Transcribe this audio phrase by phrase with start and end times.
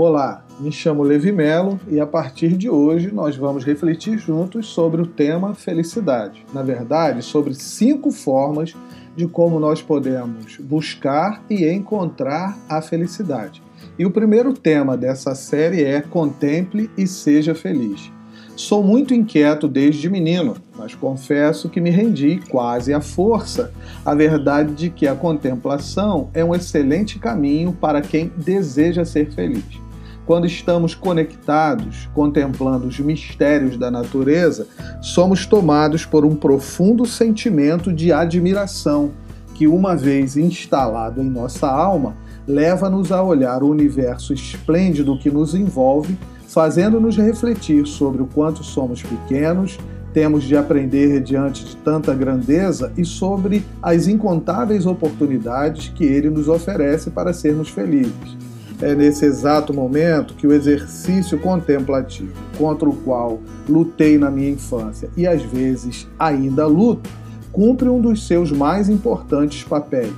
[0.00, 5.02] Olá, me chamo Levi Melo e a partir de hoje nós vamos refletir juntos sobre
[5.02, 6.46] o tema felicidade.
[6.54, 8.76] Na verdade, sobre cinco formas
[9.16, 13.60] de como nós podemos buscar e encontrar a felicidade.
[13.98, 18.12] E o primeiro tema dessa série é Contemple e Seja Feliz.
[18.54, 23.72] Sou muito inquieto desde menino, mas confesso que me rendi quase à força
[24.04, 29.87] à verdade de que a contemplação é um excelente caminho para quem deseja ser feliz.
[30.28, 34.66] Quando estamos conectados, contemplando os mistérios da natureza,
[35.00, 39.12] somos tomados por um profundo sentimento de admiração
[39.54, 42.14] que, uma vez instalado em nossa alma,
[42.46, 46.14] leva-nos a olhar o universo esplêndido que nos envolve
[46.46, 49.78] fazendo-nos refletir sobre o quanto somos pequenos,
[50.12, 56.48] temos de aprender diante de tanta grandeza e sobre as incontáveis oportunidades que ele nos
[56.48, 58.47] oferece para sermos felizes.
[58.80, 65.10] É nesse exato momento que o exercício contemplativo, contra o qual lutei na minha infância
[65.16, 67.10] e às vezes ainda luto,
[67.50, 70.14] cumpre um dos seus mais importantes papéis: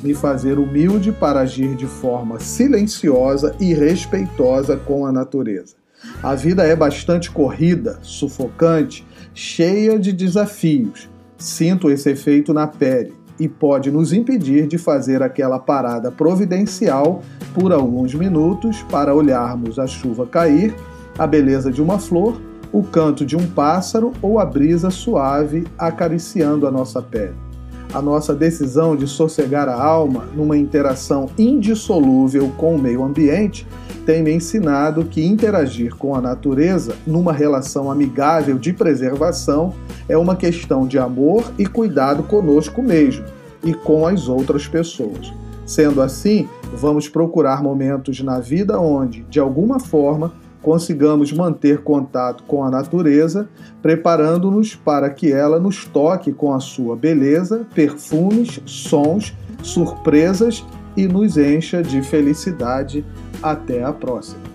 [0.00, 5.74] me fazer humilde para agir de forma silenciosa e respeitosa com a natureza.
[6.22, 9.04] A vida é bastante corrida, sufocante,
[9.34, 11.10] cheia de desafios.
[11.36, 17.72] Sinto esse efeito na pele e pode nos impedir de fazer aquela parada providencial por
[17.72, 20.74] alguns minutos para olharmos a chuva cair,
[21.18, 22.40] a beleza de uma flor,
[22.72, 27.53] o canto de um pássaro ou a brisa suave acariciando a nossa pele
[27.94, 33.64] a nossa decisão de sossegar a alma numa interação indissolúvel com o meio ambiente
[34.04, 39.72] tem me ensinado que interagir com a natureza numa relação amigável de preservação
[40.08, 43.24] é uma questão de amor e cuidado conosco mesmo
[43.62, 45.32] e com as outras pessoas.
[45.64, 50.32] Sendo assim, vamos procurar momentos na vida onde, de alguma forma,
[50.64, 53.48] consigamos manter contato com a natureza,
[53.82, 60.64] preparando-nos para que ela nos toque com a sua beleza, perfumes, sons, surpresas
[60.96, 63.04] e nos encha de felicidade.
[63.42, 64.53] Até a próxima!